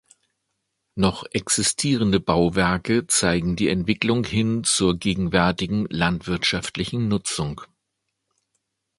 Noch 0.95 1.25
existierende 1.31 2.19
Bauwerke 2.19 3.05
zeigen 3.05 3.55
die 3.55 3.67
Entwicklung 3.69 4.23
hin 4.23 4.63
zur 4.63 4.97
gegenwärtigen 4.97 5.85
landwirtschaftlichen 5.91 7.07
Nutzung. 7.07 7.61